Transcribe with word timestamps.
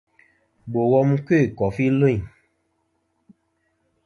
Bò 0.71 0.81
wom 0.91 1.09
nɨ̀n 1.11 1.23
kœ̂ 1.27 1.41
kòfi 1.57 1.85
lvîn. 1.97 2.21